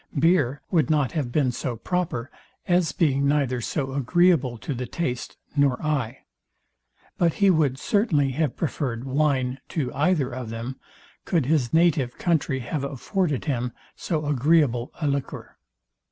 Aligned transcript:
Beer 0.17 0.63
would 0.71 0.89
not 0.89 1.11
have 1.11 1.31
been 1.31 1.51
so 1.51 1.75
proper, 1.75 2.31
as 2.67 2.91
being 2.91 3.27
neither 3.27 3.61
so 3.61 3.91
agreeable 3.93 4.57
to 4.57 4.73
the 4.73 4.87
taste 4.87 5.37
nor 5.55 5.79
eye. 5.85 6.23
But 7.19 7.33
he 7.33 7.51
would 7.51 7.77
certainly 7.77 8.31
have 8.31 8.55
preferred 8.57 9.03
wine 9.03 9.59
to 9.69 9.93
either 9.93 10.31
of 10.33 10.49
them, 10.49 10.79
could 11.25 11.45
his 11.45 11.71
native 11.71 12.17
country 12.17 12.61
have 12.61 12.83
afforded 12.83 13.45
him 13.45 13.73
so 13.95 14.25
agreeable 14.25 14.91
a 14.99 15.05
liquor. 15.05 15.59